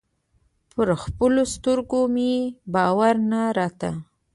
پر 0.73 0.87
خپلو 1.03 1.41
سترګو 1.53 2.01
مې 2.13 2.31
باور 2.73 3.15
نه 3.31 3.41
راته. 3.57 3.91